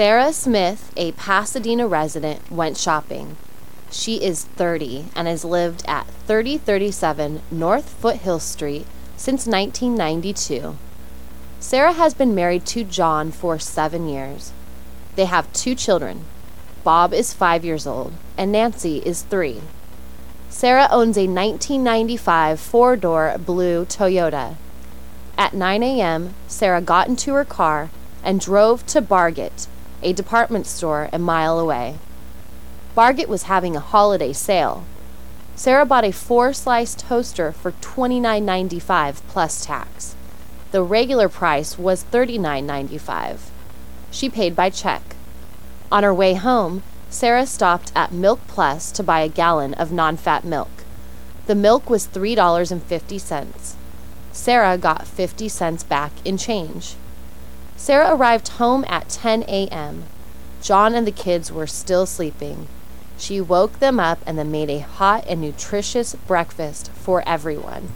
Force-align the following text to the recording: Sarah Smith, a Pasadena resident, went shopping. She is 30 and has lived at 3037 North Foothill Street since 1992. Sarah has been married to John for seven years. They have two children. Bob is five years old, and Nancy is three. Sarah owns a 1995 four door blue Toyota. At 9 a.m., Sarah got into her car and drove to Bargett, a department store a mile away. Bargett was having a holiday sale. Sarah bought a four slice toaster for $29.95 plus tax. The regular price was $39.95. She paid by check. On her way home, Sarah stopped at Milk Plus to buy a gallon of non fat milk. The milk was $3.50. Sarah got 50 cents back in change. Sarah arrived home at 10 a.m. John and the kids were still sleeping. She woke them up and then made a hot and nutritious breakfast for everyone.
Sarah 0.00 0.32
Smith, 0.32 0.90
a 0.96 1.12
Pasadena 1.12 1.86
resident, 1.86 2.50
went 2.50 2.78
shopping. 2.78 3.36
She 3.90 4.24
is 4.24 4.46
30 4.46 5.08
and 5.14 5.28
has 5.28 5.44
lived 5.44 5.82
at 5.86 6.06
3037 6.26 7.42
North 7.50 7.90
Foothill 7.90 8.38
Street 8.38 8.86
since 9.18 9.46
1992. 9.46 10.78
Sarah 11.58 11.92
has 11.92 12.14
been 12.14 12.34
married 12.34 12.64
to 12.64 12.82
John 12.82 13.30
for 13.30 13.58
seven 13.58 14.08
years. 14.08 14.52
They 15.16 15.26
have 15.26 15.52
two 15.52 15.74
children. 15.74 16.24
Bob 16.82 17.12
is 17.12 17.34
five 17.34 17.62
years 17.62 17.86
old, 17.86 18.14
and 18.38 18.50
Nancy 18.50 19.02
is 19.04 19.20
three. 19.20 19.60
Sarah 20.48 20.88
owns 20.90 21.18
a 21.18 21.28
1995 21.28 22.58
four 22.58 22.96
door 22.96 23.36
blue 23.38 23.84
Toyota. 23.84 24.56
At 25.36 25.52
9 25.52 25.82
a.m., 25.82 26.32
Sarah 26.48 26.80
got 26.80 27.08
into 27.08 27.34
her 27.34 27.44
car 27.44 27.90
and 28.24 28.40
drove 28.40 28.86
to 28.86 29.02
Bargett, 29.02 29.66
a 30.02 30.12
department 30.12 30.66
store 30.66 31.08
a 31.12 31.18
mile 31.18 31.58
away. 31.58 31.96
Bargett 32.94 33.28
was 33.28 33.44
having 33.44 33.76
a 33.76 33.80
holiday 33.80 34.32
sale. 34.32 34.84
Sarah 35.54 35.84
bought 35.84 36.04
a 36.04 36.12
four 36.12 36.52
slice 36.52 36.94
toaster 36.94 37.52
for 37.52 37.72
$29.95 37.72 39.20
plus 39.28 39.64
tax. 39.64 40.16
The 40.72 40.82
regular 40.82 41.28
price 41.28 41.78
was 41.78 42.04
$39.95. 42.04 43.38
She 44.10 44.28
paid 44.28 44.56
by 44.56 44.70
check. 44.70 45.16
On 45.92 46.02
her 46.02 46.14
way 46.14 46.34
home, 46.34 46.82
Sarah 47.10 47.46
stopped 47.46 47.90
at 47.96 48.12
Milk 48.12 48.40
Plus 48.46 48.92
to 48.92 49.02
buy 49.02 49.20
a 49.20 49.28
gallon 49.28 49.74
of 49.74 49.90
non 49.90 50.16
fat 50.16 50.44
milk. 50.44 50.70
The 51.46 51.54
milk 51.56 51.90
was 51.90 52.06
$3.50. 52.06 53.74
Sarah 54.32 54.78
got 54.78 55.06
50 55.06 55.48
cents 55.48 55.82
back 55.82 56.12
in 56.24 56.38
change. 56.38 56.94
Sarah 57.80 58.14
arrived 58.14 58.48
home 58.48 58.84
at 58.88 59.08
10 59.08 59.44
a.m. 59.44 60.04
John 60.60 60.94
and 60.94 61.06
the 61.06 61.10
kids 61.10 61.50
were 61.50 61.66
still 61.66 62.04
sleeping. 62.04 62.68
She 63.16 63.40
woke 63.40 63.78
them 63.78 63.98
up 63.98 64.18
and 64.26 64.38
then 64.38 64.52
made 64.52 64.68
a 64.68 64.80
hot 64.80 65.24
and 65.26 65.40
nutritious 65.40 66.14
breakfast 66.26 66.90
for 66.90 67.26
everyone. 67.26 67.88